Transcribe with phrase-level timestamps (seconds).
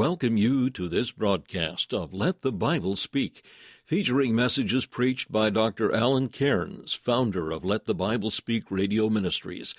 [0.00, 3.44] Welcome you to this broadcast of Let the Bible Speak,
[3.84, 5.94] featuring messages preached by Dr.
[5.94, 9.74] Alan Cairns, founder of Let the Bible Speak Radio Ministries.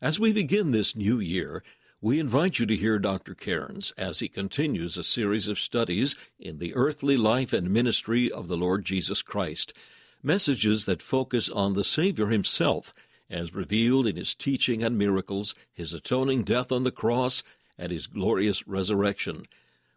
[0.00, 1.62] As we begin this new year,
[2.00, 3.34] we invite you to hear Dr.
[3.34, 8.48] Cairns as he continues a series of studies in the earthly life and ministry of
[8.48, 9.74] the Lord Jesus Christ,
[10.22, 12.94] messages that focus on the Savior himself
[13.30, 17.42] as revealed in his teaching and miracles, his atoning death on the cross,
[17.78, 19.46] and his glorious resurrection.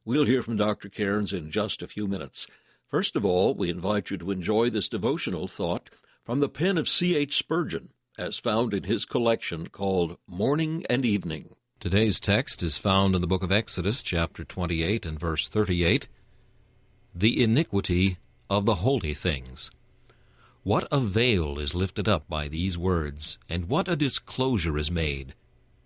[0.05, 0.89] We'll hear from Dr.
[0.89, 2.47] Cairns in just a few minutes.
[2.88, 5.89] First of all, we invite you to enjoy this devotional thought
[6.23, 7.35] from the pen of C.H.
[7.35, 11.55] Spurgeon, as found in his collection called Morning and Evening.
[11.79, 16.07] Today's text is found in the book of Exodus, chapter 28 and verse 38.
[17.16, 18.17] The iniquity
[18.49, 19.71] of the holy things.
[20.63, 25.33] What a veil is lifted up by these words, and what a disclosure is made!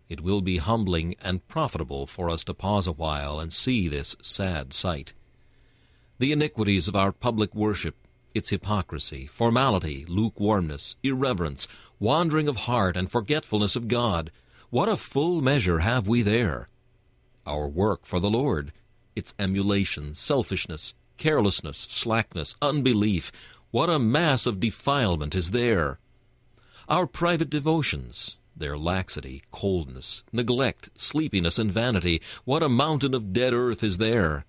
[0.09, 4.16] It will be humbling and profitable for us to pause a while and see this
[4.22, 5.14] sad sight.
[6.20, 7.95] The iniquities of our public worship,
[8.33, 11.67] its hypocrisy, formality, lukewarmness, irreverence,
[12.00, 14.32] wandering of heart, and forgetfulness of God,
[14.70, 16.67] what a full measure have we there!
[17.45, 18.73] Our work for the Lord,
[19.15, 23.32] its emulation, selfishness, carelessness, slackness, unbelief,
[23.71, 25.99] what a mass of defilement is there!
[26.88, 33.54] Our private devotions, their laxity, coldness, neglect, sleepiness, and vanity, what a mountain of dead
[33.54, 34.45] earth is there!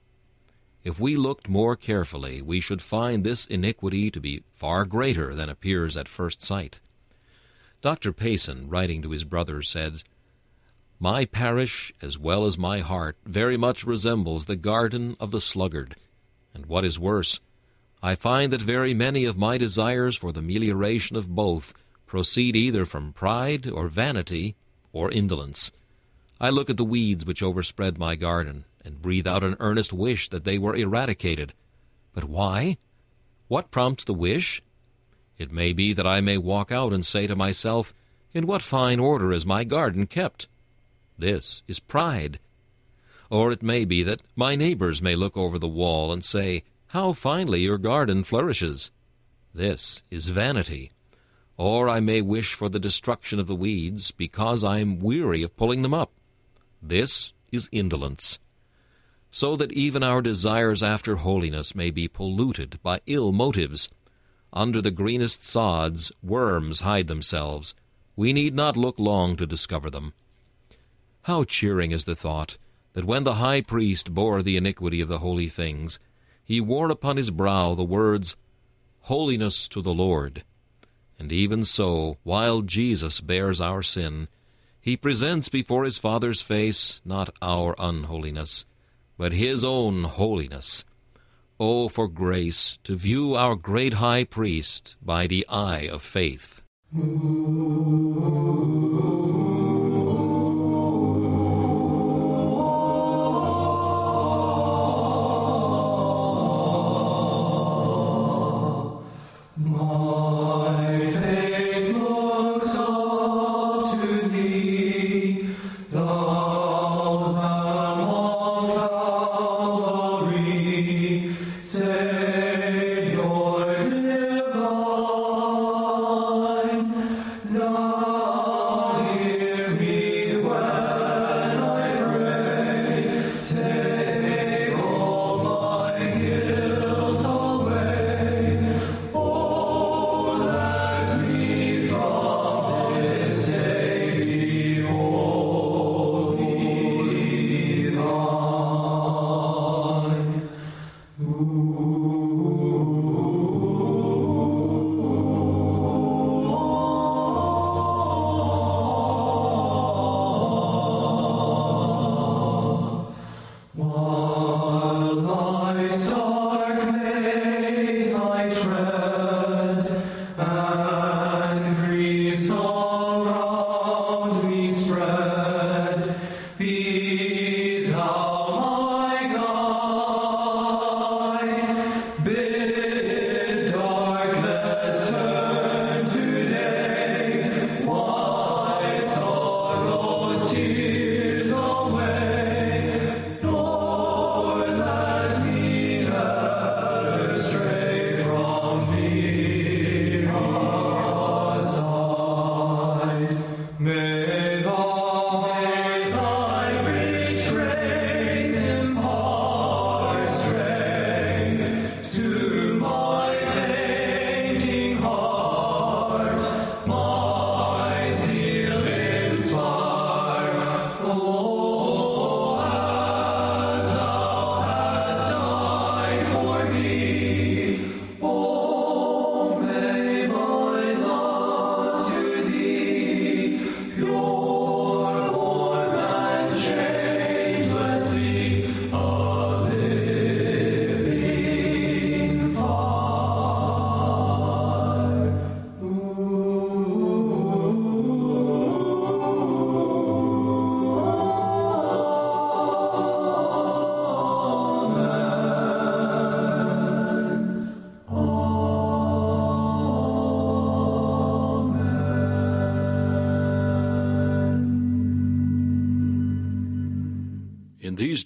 [0.84, 5.48] If we looked more carefully, we should find this iniquity to be far greater than
[5.48, 6.78] appears at first sight.
[7.82, 8.12] Dr.
[8.12, 10.04] Payson, writing to his brother, said,
[11.00, 15.96] My parish, as well as my heart, very much resembles the garden of the sluggard,
[16.54, 17.40] and what is worse,
[18.02, 21.74] I find that very many of my desires for the melioration of both
[22.06, 24.54] proceed either from pride or vanity
[24.92, 25.70] or indolence.
[26.40, 30.28] I look at the weeds which overspread my garden, and breathe out an earnest wish
[30.28, 31.52] that they were eradicated.
[32.14, 32.78] But why?
[33.48, 34.62] What prompts the wish?
[35.38, 37.92] It may be that I may walk out and say to myself,
[38.32, 40.48] In what fine order is my garden kept?
[41.18, 42.38] This is pride.
[43.30, 47.12] Or it may be that my neighbors may look over the wall and say, How
[47.12, 48.90] finely your garden flourishes!
[49.54, 50.92] This is vanity.
[51.56, 55.56] Or I may wish for the destruction of the weeds, because I am weary of
[55.56, 56.12] pulling them up.
[56.82, 58.38] This is indolence.
[59.30, 63.88] So that even our desires after holiness may be polluted by ill motives.
[64.52, 67.74] Under the greenest sods worms hide themselves.
[68.16, 70.12] We need not look long to discover them.
[71.22, 72.56] How cheering is the thought
[72.92, 75.98] that when the high priest bore the iniquity of the holy things,
[76.44, 78.36] he wore upon his brow the words,
[79.00, 80.44] Holiness to the Lord.
[81.18, 84.28] And even so, while Jesus bears our sin,
[84.80, 88.64] he presents before his Father's face not our unholiness,
[89.18, 90.84] but his own holiness.
[91.58, 96.62] Oh, for grace to view our great high priest by the eye of faith.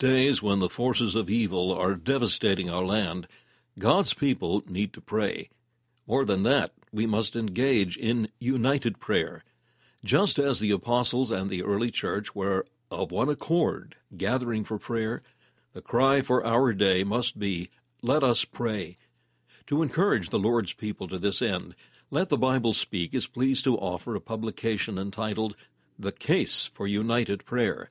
[0.01, 3.29] Days when the forces of evil are devastating our land,
[3.79, 5.51] God's people need to pray.
[6.07, 9.45] More than that, we must engage in united prayer.
[10.05, 15.23] Just as the apostles and the early church were of one accord, gathering for prayer,
[15.75, 17.71] the cry for our day must be,
[18.03, 18.97] Let us pray.
[19.67, 21.75] To encourage the Lord's people to this end,
[22.11, 25.55] Let the Bible Speak is pleased to offer a publication entitled
[25.99, 27.91] The Case for United Prayer.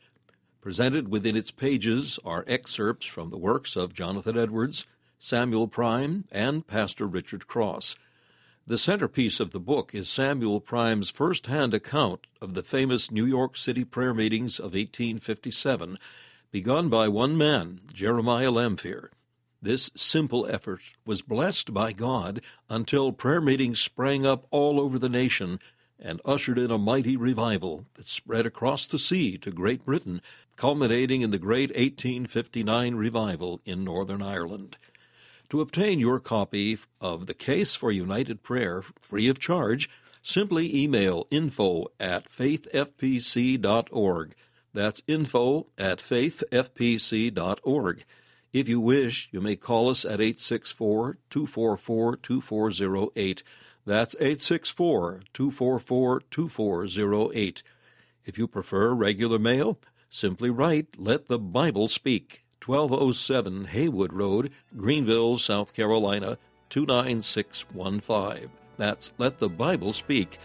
[0.62, 4.86] Presented within its pages are excerpts from the works of Jonathan Edwards,
[5.18, 7.96] Samuel Prime, and Pastor Richard Cross.
[8.68, 13.26] The centerpiece of the book is Samuel Prime's first hand account of the famous New
[13.26, 15.98] York City prayer meetings of 1857,
[16.52, 19.12] begun by one man, Jeremiah Lanphier.
[19.62, 25.10] This simple effort was blessed by God until prayer meetings sprang up all over the
[25.10, 25.60] nation
[26.02, 30.22] and ushered in a mighty revival that spread across the sea to Great Britain,
[30.56, 34.78] culminating in the great 1859 revival in Northern Ireland.
[35.50, 39.90] To obtain your copy of The Case for United Prayer free of charge,
[40.22, 44.36] simply email info at faithfpc.org.
[44.74, 48.06] That's info at faithfpc.org.
[48.52, 53.44] If you wish, you may call us at 864 244 2408.
[53.86, 57.64] That's 864 244 2408.
[58.26, 59.80] If you prefer regular mail,
[60.10, 62.44] simply write Let the Bible Speak.
[62.66, 66.38] 1207 Haywood Road, Greenville, South Carolina
[66.70, 68.50] 29615.
[68.78, 70.38] That's Let the Bible Speak,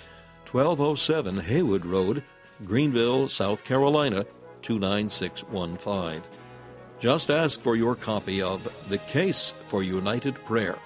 [0.50, 2.22] 1207 Haywood Road,
[2.64, 4.24] Greenville, South Carolina
[4.62, 6.22] 29615.
[7.00, 10.78] Just ask for your copy of The Case for United Prayer.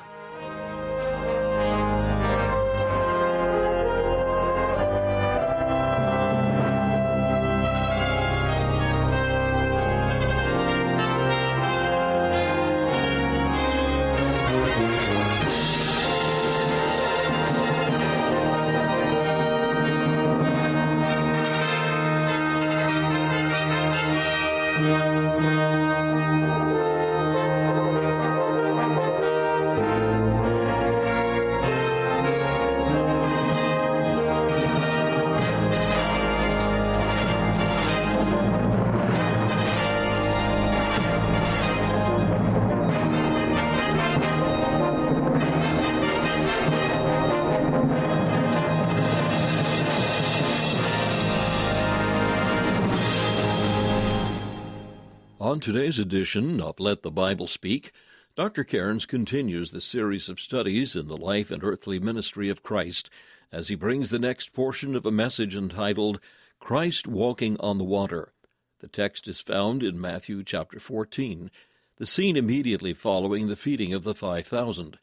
[55.48, 57.92] On today's edition of Let the Bible Speak,
[58.34, 58.64] Dr.
[58.64, 63.08] Cairns continues the series of studies in the life and earthly ministry of Christ
[63.50, 66.20] as he brings the next portion of a message entitled
[66.60, 68.34] Christ Walking on the Water.
[68.80, 71.50] The text is found in Matthew chapter 14,
[71.96, 74.98] the scene immediately following the feeding of the 5,000.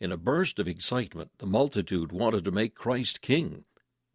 [0.00, 3.64] In a burst of excitement, the multitude wanted to make Christ king,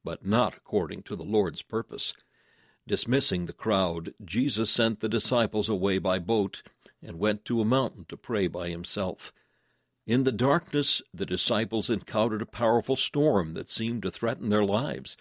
[0.03, 2.13] but not according to the Lord's purpose.
[2.85, 6.61] Dismissing the crowd, Jesus sent the disciples away by boat
[7.01, 9.31] and went to a mountain to pray by himself.
[10.05, 15.15] In the darkness, the disciples encountered a powerful storm that seemed to threaten their lives.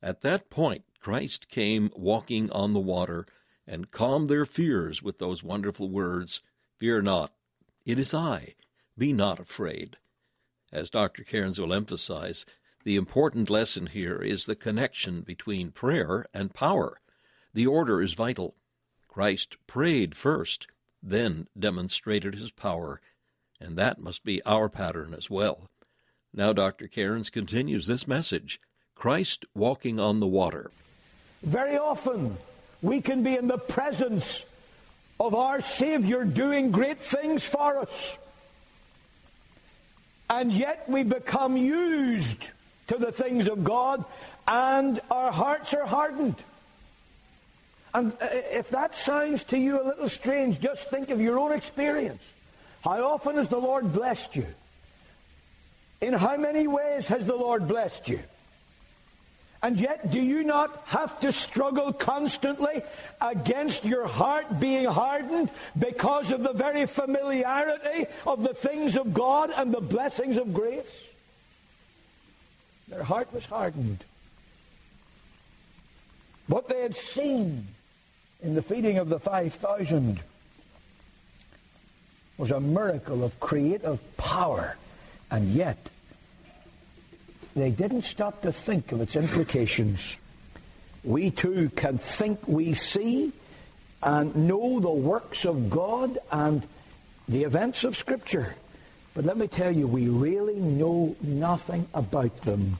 [0.00, 3.26] At that point, Christ came walking on the water
[3.66, 6.42] and calmed their fears with those wonderful words,
[6.78, 7.32] Fear not,
[7.84, 8.54] it is I,
[8.96, 9.96] be not afraid.
[10.72, 11.24] As Dr.
[11.24, 12.46] Cairns will emphasize,
[12.84, 17.00] the important lesson here is the connection between prayer and power.
[17.52, 18.54] The order is vital.
[19.08, 20.66] Christ prayed first,
[21.02, 23.00] then demonstrated his power,
[23.60, 25.68] and that must be our pattern as well.
[26.32, 26.86] Now, Dr.
[26.86, 28.60] Cairns continues this message
[28.94, 30.70] Christ walking on the water.
[31.42, 32.36] Very often,
[32.82, 34.44] we can be in the presence
[35.18, 38.16] of our Savior doing great things for us.
[40.30, 42.44] And yet we become used
[42.90, 44.04] to the things of God,
[44.48, 46.34] and our hearts are hardened.
[47.94, 51.52] And uh, if that sounds to you a little strange, just think of your own
[51.52, 52.22] experience.
[52.82, 54.46] How often has the Lord blessed you?
[56.00, 58.18] In how many ways has the Lord blessed you?
[59.62, 62.82] And yet, do you not have to struggle constantly
[63.20, 69.52] against your heart being hardened because of the very familiarity of the things of God
[69.54, 71.09] and the blessings of grace?
[72.90, 74.04] Their heart was hardened.
[76.48, 77.68] What they had seen
[78.42, 80.20] in the feeding of the 5,000
[82.36, 84.76] was a miracle of creative power.
[85.30, 85.90] And yet,
[87.54, 90.16] they didn't stop to think of its implications.
[91.04, 93.32] We too can think we see
[94.02, 96.66] and know the works of God and
[97.28, 98.56] the events of Scripture.
[99.14, 102.78] But let me tell you, we really know nothing about them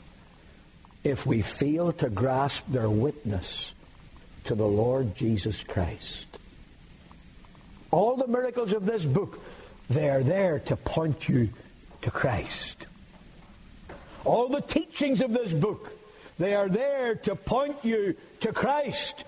[1.03, 3.75] if we fail to grasp their witness
[4.45, 6.27] to the Lord Jesus Christ.
[7.91, 9.41] All the miracles of this book,
[9.89, 11.51] they are there to point you
[12.03, 12.87] to Christ.
[14.25, 15.91] All the teachings of this book,
[16.39, 19.25] they are there to point you to Christ.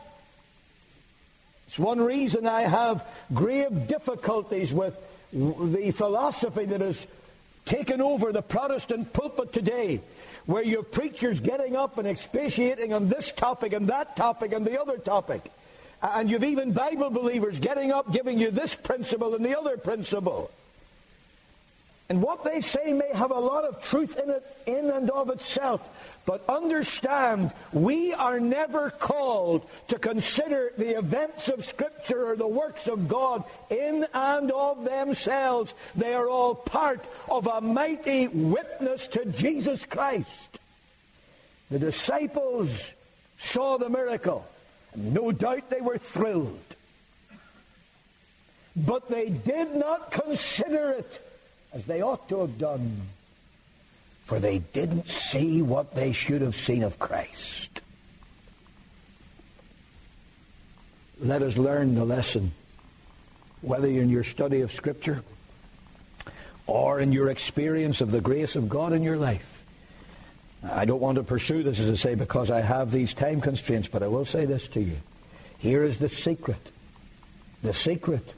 [1.66, 4.94] It's one reason I have grave difficulties with
[5.32, 7.06] the philosophy that has
[7.64, 10.00] taken over the Protestant pulpit today,
[10.46, 14.66] where you have preachers getting up and expatiating on this topic and that topic and
[14.66, 15.42] the other topic.
[16.02, 20.50] And you've even Bible believers getting up giving you this principle and the other principle.
[22.08, 25.30] And what they say may have a lot of truth in it, in and of
[25.30, 26.18] itself.
[26.26, 32.86] But understand, we are never called to consider the events of Scripture or the works
[32.86, 35.74] of God in and of themselves.
[35.94, 40.58] They are all part of a mighty witness to Jesus Christ.
[41.70, 42.92] The disciples
[43.38, 44.46] saw the miracle.
[44.92, 46.58] And no doubt they were thrilled.
[48.76, 51.31] But they did not consider it
[51.72, 52.96] as they ought to have done,
[54.24, 57.80] for they didn't see what they should have seen of Christ.
[61.20, 62.52] Let us learn the lesson,
[63.60, 65.22] whether in your study of Scripture
[66.66, 69.64] or in your experience of the grace of God in your life.
[70.64, 73.88] I don't want to pursue this, as I say, because I have these time constraints,
[73.88, 74.96] but I will say this to you.
[75.58, 76.70] Here is the secret.
[77.62, 78.34] The secret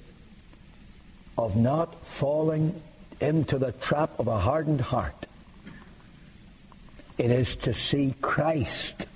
[1.37, 2.81] of not falling
[3.21, 5.27] into the trap of a hardened heart.
[7.17, 9.07] It is to see Christ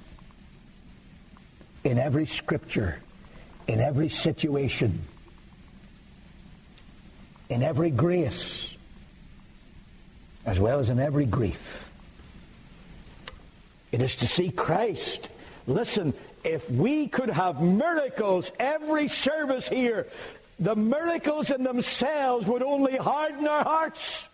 [1.84, 3.00] in every scripture,
[3.66, 5.00] in every situation,
[7.48, 8.76] in every grace,
[10.46, 11.90] as well as in every grief.
[13.90, 15.28] It is to see Christ.
[15.66, 16.14] Listen,
[16.44, 20.06] if we could have miracles every service here,
[20.58, 24.28] the miracles in themselves would only harden our hearts.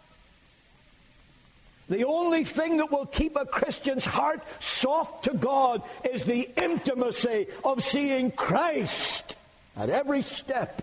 [1.88, 7.48] The only thing that will keep a Christian's heart soft to God is the intimacy
[7.62, 9.36] of seeing Christ
[9.76, 10.82] at every step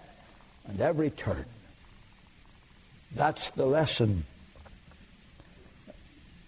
[0.68, 1.46] and every turn.
[3.16, 4.26] That's the lesson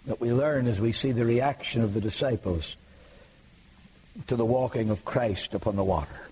[0.06, 2.78] that we learn as we see the reaction of the disciples
[4.28, 6.30] to the walking of Christ upon the water.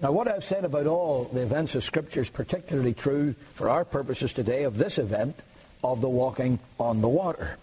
[0.00, 3.84] Now, what I've said about all the events of Scripture is particularly true for our
[3.84, 5.40] purposes today of this event
[5.82, 7.56] of the walking on the water.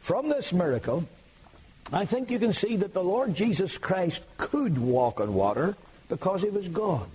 [0.00, 1.08] From this miracle,
[1.92, 5.76] I think you can see that the Lord Jesus Christ could walk on water
[6.08, 7.08] because he was God.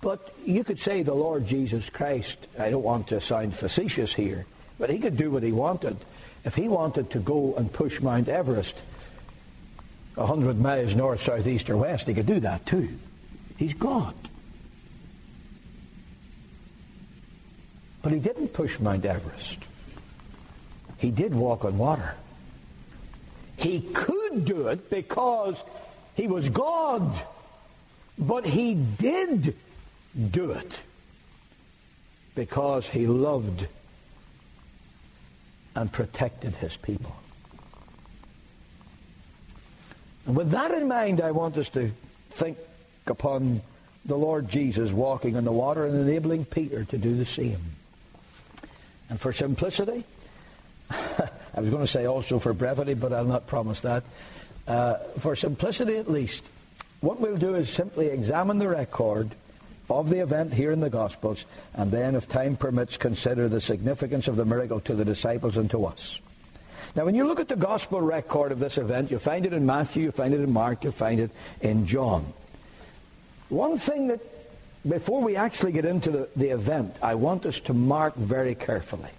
[0.00, 4.46] But you could say the Lord Jesus Christ, I don't want to sound facetious here,
[4.78, 5.96] but he could do what he wanted.
[6.44, 8.76] If he wanted to go and push Mount Everest
[10.16, 12.88] 100 miles north, south, east, or west, he could do that too.
[13.56, 14.14] He's God.
[18.02, 19.66] But he didn't push Mount Everest.
[20.98, 22.16] He did walk on water.
[23.56, 25.62] He could do it because
[26.14, 27.12] he was God.
[28.18, 29.54] But he did
[30.30, 30.80] do it
[32.34, 33.66] because he loved
[35.74, 37.14] and protected his people.
[40.26, 41.90] And with that in mind, I want us to
[42.30, 42.58] think
[43.06, 43.62] upon
[44.04, 47.58] the Lord Jesus walking on the water and enabling Peter to do the same.
[49.08, 50.04] And for simplicity,
[50.90, 54.04] I was going to say also for brevity, but I'll not promise that.
[54.66, 56.44] Uh, for simplicity at least,
[57.00, 59.30] what we'll do is simply examine the record
[59.88, 64.26] of the event here in the Gospels, and then, if time permits, consider the significance
[64.26, 66.20] of the miracle to the disciples and to us.
[66.96, 69.66] Now, when you look at the gospel record of this event, you find it in
[69.66, 72.32] Matthew, you find it in Mark, you find it in John.
[73.50, 74.20] One thing that,
[74.88, 79.10] before we actually get into the, the event, I want us to mark very carefully.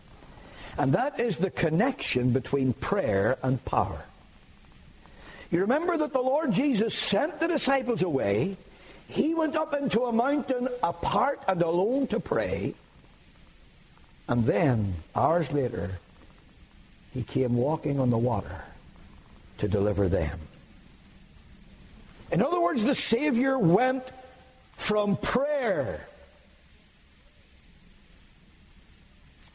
[0.79, 4.05] And that is the connection between prayer and power.
[5.51, 8.57] You remember that the Lord Jesus sent the disciples away.
[9.07, 12.73] He went up into a mountain apart and alone to pray.
[14.27, 15.99] And then, hours later,
[17.13, 18.63] he came walking on the water
[19.59, 20.39] to deliver them.
[22.31, 24.03] In other words, the Savior went
[24.75, 26.05] from prayer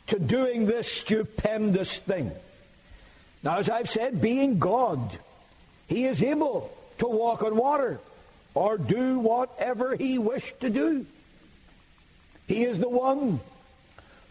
[0.08, 2.32] to doing this stupendous thing.
[3.42, 5.18] Now, as I've said, being God,
[5.88, 8.00] He is able to walk on water
[8.54, 11.06] or do whatever he wished to do.
[12.46, 13.40] He is the one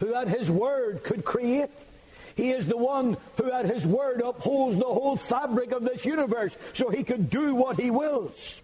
[0.00, 1.70] who at his word could create.
[2.34, 6.56] He is the one who at his word upholds the whole fabric of this universe
[6.72, 8.60] so he can do what he wills.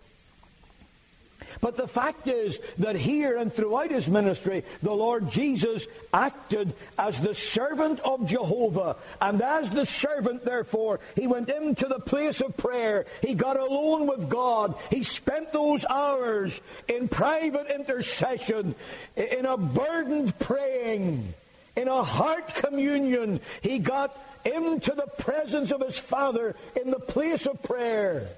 [1.60, 7.20] But the fact is that here and throughout his ministry, the Lord Jesus acted as
[7.20, 8.96] the servant of Jehovah.
[9.20, 13.06] And as the servant, therefore, he went into the place of prayer.
[13.22, 14.74] He got alone with God.
[14.90, 18.74] He spent those hours in private intercession,
[19.16, 21.34] in a burdened praying,
[21.78, 23.40] in a heart communion.
[23.62, 28.28] He got into the presence of his Father in the place of prayer.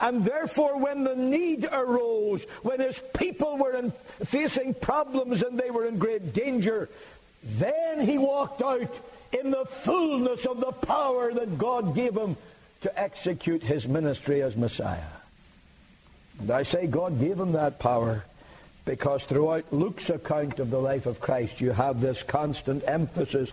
[0.00, 3.92] And therefore, when the need arose, when his people were in,
[4.24, 6.88] facing problems and they were in great danger,
[7.44, 8.94] then he walked out
[9.32, 12.36] in the fullness of the power that God gave him
[12.82, 15.00] to execute his ministry as Messiah.
[16.40, 18.24] And I say God gave him that power
[18.84, 23.52] because throughout Luke's account of the life of Christ, you have this constant emphasis,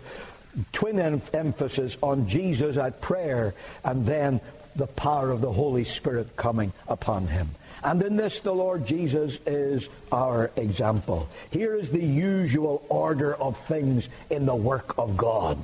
[0.72, 4.40] twin em- emphasis on Jesus at prayer and then
[4.76, 7.50] the power of the Holy Spirit coming upon him.
[7.82, 11.28] And in this, the Lord Jesus is our example.
[11.50, 15.58] Here is the usual order of things in the work of God.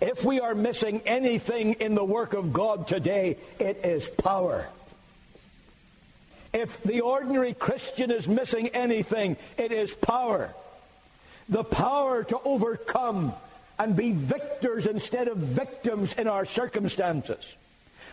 [0.00, 4.68] If we are missing anything in the work of God today, it is power.
[6.58, 10.52] If the ordinary Christian is missing anything, it is power.
[11.48, 13.32] The power to overcome
[13.78, 17.54] and be victors instead of victims in our circumstances.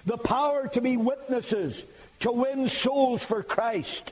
[0.06, 1.84] The power to be witnesses,
[2.20, 4.12] to win souls for Christ,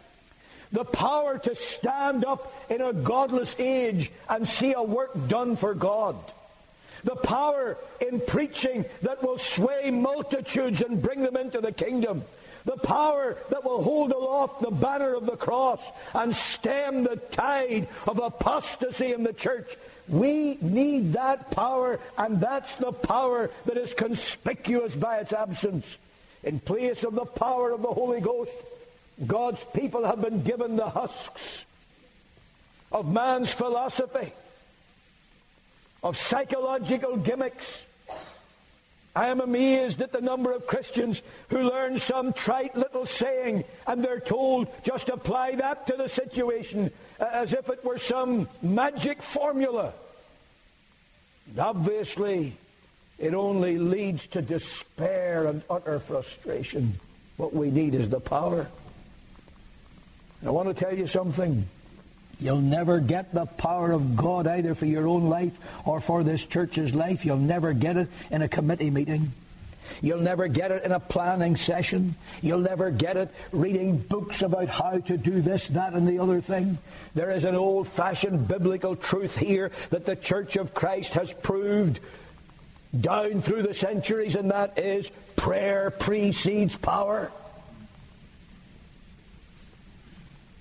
[0.71, 5.75] the power to stand up in a godless age and see a work done for
[5.75, 6.15] God,
[7.03, 12.23] the power in preaching that will sway multitudes and bring them into the kingdom,
[12.65, 15.81] the power that will hold aloft the banner of the cross
[16.13, 19.75] and stem the tide of apostasy in the church.
[20.07, 25.97] We need that power, and that's the power that is conspicuous by its absence.
[26.43, 28.51] In place of the power of the Holy Ghost,
[29.25, 31.65] God's people have been given the husks
[32.91, 34.33] of man's philosophy,
[36.03, 37.85] of psychological gimmicks,
[39.15, 44.03] I am amazed at the number of Christians who learn some trite little saying and
[44.03, 49.93] they're told just apply that to the situation as if it were some magic formula.
[51.49, 52.53] And obviously,
[53.19, 56.99] it only leads to despair and utter frustration.
[57.37, 58.67] What we need is the power.
[60.45, 61.67] I want to tell you something.
[62.43, 66.45] You'll never get the power of God either for your own life or for this
[66.45, 67.23] church's life.
[67.23, 69.31] You'll never get it in a committee meeting.
[70.01, 72.15] You'll never get it in a planning session.
[72.41, 76.41] You'll never get it reading books about how to do this, that, and the other
[76.41, 76.79] thing.
[77.15, 82.01] There is an old fashioned biblical truth here that the Church of Christ has proved
[82.99, 87.31] down through the centuries, and that is prayer precedes power.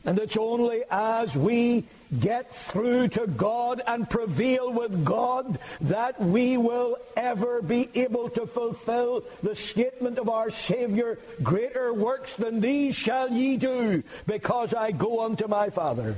[0.04, 1.84] And it's only as we
[2.18, 8.46] get through to God and prevail with God that we will ever be able to
[8.46, 14.90] fulfill the statement of our Savior, greater works than these shall ye do, because I
[14.90, 16.16] go unto my Father.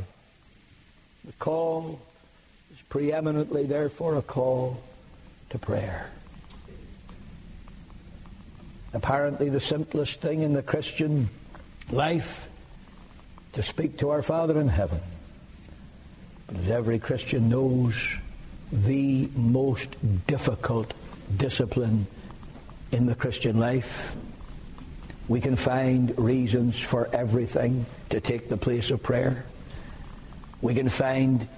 [1.26, 2.00] The call
[2.72, 4.82] is preeminently, therefore, a call
[5.50, 6.10] to prayer.
[8.94, 11.28] Apparently, the simplest thing in the Christian
[11.90, 12.48] life
[13.54, 15.00] to speak to our Father in heaven.
[16.46, 18.18] But as every Christian knows,
[18.72, 20.92] the most difficult
[21.36, 22.06] discipline
[22.92, 24.16] in the Christian life.
[25.28, 29.44] We can find reasons for everything to take the place of prayer.
[30.60, 31.48] We can find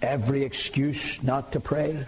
[0.00, 2.06] every excuse not to pray.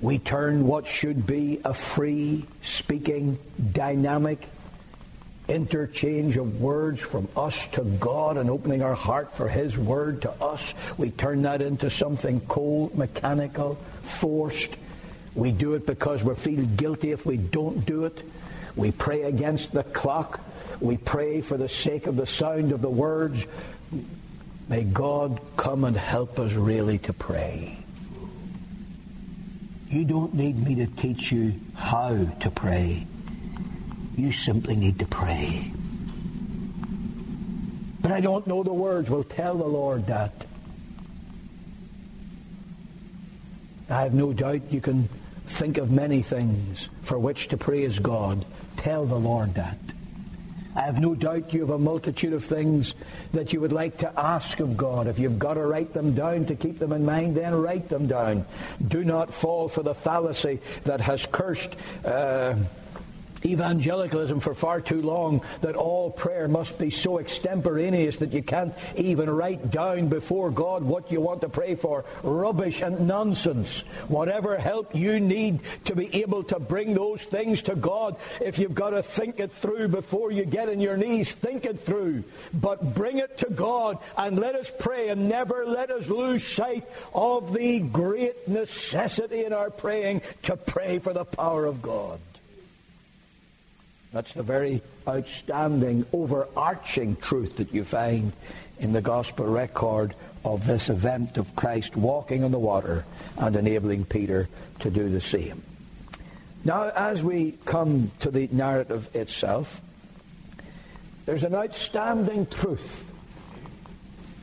[0.00, 3.38] We turn what should be a free speaking,
[3.72, 4.48] dynamic,
[5.48, 10.30] interchange of words from us to God and opening our heart for His word to
[10.42, 10.74] us.
[10.96, 14.76] We turn that into something cold, mechanical, forced.
[15.34, 18.22] We do it because we feel guilty if we don't do it.
[18.76, 20.40] We pray against the clock.
[20.80, 23.46] We pray for the sake of the sound of the words.
[24.68, 27.78] May God come and help us really to pray.
[29.90, 33.06] You don't need me to teach you how to pray.
[34.16, 35.72] You simply need to pray.
[38.00, 39.08] But I don't know the words.
[39.08, 40.32] Well, tell the Lord that.
[43.88, 45.08] I have no doubt you can
[45.46, 48.44] think of many things for which to praise God.
[48.76, 49.78] tell the Lord that.
[50.74, 52.94] I have no doubt you have a multitude of things
[53.32, 55.06] that you would like to ask of God.
[55.06, 58.06] If you've got to write them down to keep them in mind, then write them
[58.06, 58.46] down.
[58.86, 61.76] Do not fall for the fallacy that has cursed.
[62.04, 62.54] Uh,
[63.44, 68.74] evangelicalism for far too long that all prayer must be so extemporaneous that you can't
[68.96, 72.04] even write down before God what you want to pray for.
[72.22, 73.82] Rubbish and nonsense.
[74.08, 78.74] Whatever help you need to be able to bring those things to God, if you've
[78.74, 82.24] got to think it through before you get on your knees, think it through.
[82.54, 86.88] But bring it to God and let us pray and never let us lose sight
[87.14, 92.20] of the great necessity in our praying to pray for the power of God.
[94.12, 98.32] That's the very outstanding, overarching truth that you find
[98.78, 103.04] in the gospel record of this event of Christ walking on the water
[103.38, 104.48] and enabling Peter
[104.80, 105.62] to do the same.
[106.64, 109.80] Now, as we come to the narrative itself,
[111.24, 113.10] there's an outstanding truth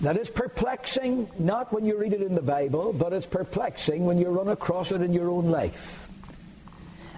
[0.02, 4.18] that is perplexing, not when you read it in the Bible, but it's perplexing when
[4.18, 6.09] you run across it in your own life.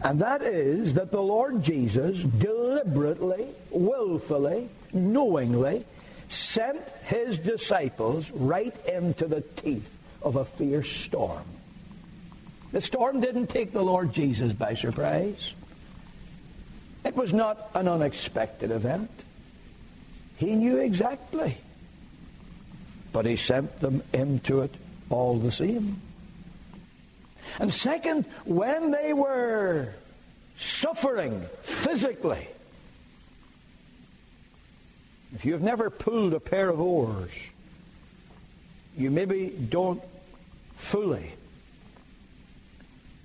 [0.04, 5.86] And that is that the Lord Jesus deliberately, willfully, knowingly
[6.28, 9.90] sent his disciples right into the teeth
[10.22, 11.44] of a fierce storm.
[12.72, 15.54] The storm didn't take the Lord Jesus by surprise.
[17.04, 19.12] It was not an unexpected event.
[20.38, 21.58] He knew exactly.
[23.12, 24.74] But he sent them into it
[25.10, 26.02] all the same.
[27.60, 29.90] And second, when they were
[30.58, 32.48] suffering physically,
[35.34, 37.32] if you've never pulled a pair of oars,
[38.98, 40.02] you maybe don't
[40.76, 41.32] fully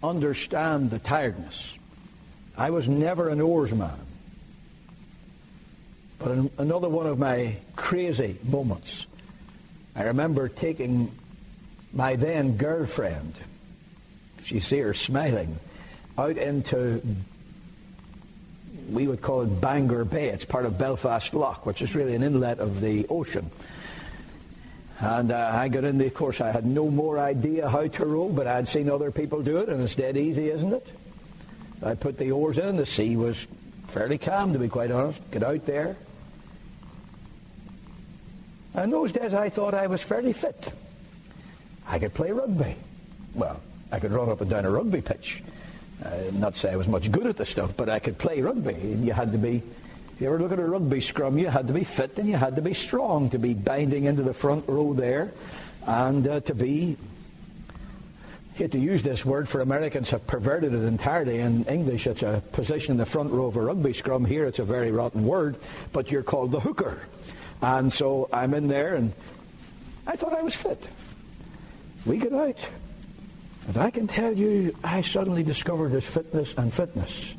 [0.02, 1.78] understand the tiredness.
[2.56, 3.90] I was never an oarsman.
[6.18, 9.06] But another one of my crazy moments,
[9.94, 11.10] I remember taking
[11.92, 13.34] my then girlfriend
[14.50, 15.59] you see her smiling,
[16.18, 17.02] out into,
[18.90, 20.28] we would call it Bangor Bay.
[20.28, 23.50] It's part of Belfast Lough, which is really an inlet of the ocean.
[24.98, 28.06] And uh, I got in the, of course, I had no more idea how to
[28.06, 30.87] row, but I'd seen other people do it, and it's dead easy, isn't it?
[31.82, 33.46] I put the oars in, and the sea was
[33.88, 35.20] fairly calm, to be quite honest.
[35.30, 35.96] Get out there.
[38.74, 40.70] And those days I thought I was fairly fit.
[41.87, 42.76] I could play rugby.
[43.35, 43.61] Well,
[43.92, 45.42] I could run up and down a rugby pitch.
[46.05, 48.75] Uh, not say I was much good at the stuff, but I could play rugby.
[48.75, 49.62] And you had to be,
[50.14, 52.37] if you ever look at a rugby scrum, you had to be fit and you
[52.37, 55.33] had to be strong to be binding into the front row there
[55.87, 56.96] and uh, to be,
[58.55, 61.38] I hate to use this word for Americans have perverted it entirely.
[61.38, 64.25] In English, it's a position in the front row of a rugby scrum.
[64.25, 65.57] Here, it's a very rotten word,
[65.92, 66.99] but you're called the hooker.
[67.62, 69.12] And so I'm in there and
[70.07, 70.88] I thought I was fit.
[72.05, 72.59] We get out.
[73.66, 77.35] And I can tell you, I suddenly discovered this fitness and fitness.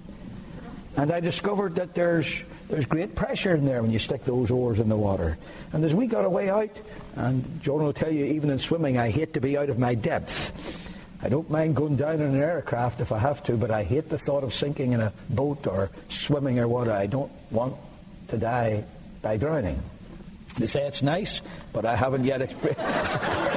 [0.97, 4.79] And I discovered that there's, there's great pressure in there when you stick those oars
[4.79, 5.37] in the water.
[5.71, 6.75] And as we got away out,
[7.15, 9.95] and John will tell you, even in swimming, I hate to be out of my
[9.95, 10.83] depth.
[11.21, 14.09] I don't mind going down in an aircraft if I have to, but I hate
[14.09, 16.91] the thought of sinking in a boat or swimming or water.
[16.91, 17.75] I don't want
[18.29, 18.83] to die
[19.21, 19.81] by drowning.
[20.57, 21.41] They say it's nice,
[21.73, 23.53] but I haven't yet experienced.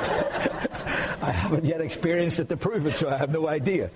[1.30, 3.88] I haven't yet experienced it to prove it, so I have no idea.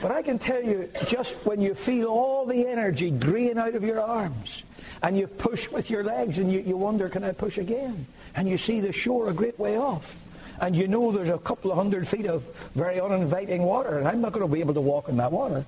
[0.00, 3.82] But I can tell you, just when you feel all the energy drain out of
[3.82, 4.62] your arms,
[5.02, 8.06] and you push with your legs, and you, you wonder, can I push again?
[8.34, 10.16] And you see the shore a great way off.
[10.62, 12.42] And you know there's a couple of hundred feet of
[12.74, 15.66] very uninviting water, and I'm not going to be able to walk in that water.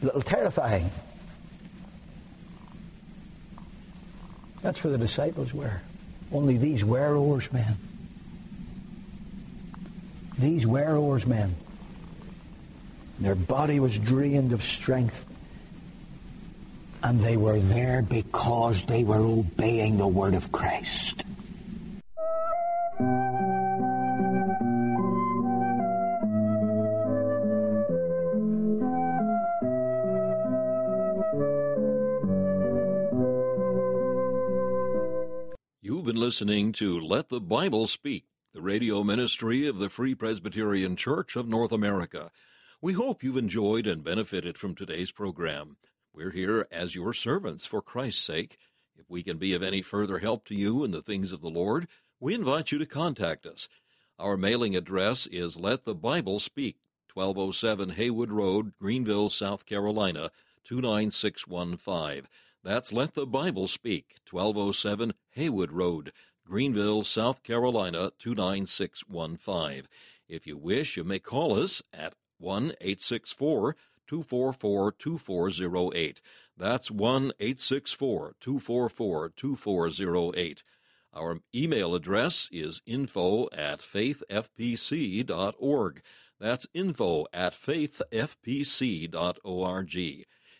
[0.00, 0.90] A little terrifying.
[4.62, 5.82] That's where the disciples were.
[6.32, 7.76] Only these were oarsmen.
[10.38, 11.54] These were oarsmen.
[13.18, 15.24] Their body was drained of strength.
[17.02, 21.24] And they were there because they were obeying the word of Christ.
[36.28, 41.48] Listening to Let the Bible Speak, the radio ministry of the Free Presbyterian Church of
[41.48, 42.30] North America.
[42.82, 45.78] We hope you've enjoyed and benefited from today's program.
[46.12, 48.58] We're here as your servants for Christ's sake.
[48.98, 51.48] If we can be of any further help to you in the things of the
[51.48, 51.88] Lord,
[52.20, 53.70] we invite you to contact us.
[54.18, 56.76] Our mailing address is Let the Bible Speak,
[57.14, 60.30] 1207 Haywood Road, Greenville, South Carolina
[60.64, 62.28] 29615.
[62.68, 66.12] That's Let the Bible Speak, 1207 Haywood Road,
[66.44, 69.88] Greenville, South Carolina 29615.
[70.28, 73.74] If you wish, you may call us at 1 864
[74.06, 76.20] 244 2408.
[76.58, 80.62] That's 1 864 244 2408.
[81.14, 86.02] Our email address is info at faithfpc.org.
[86.38, 90.26] That's info at faithfpc.org.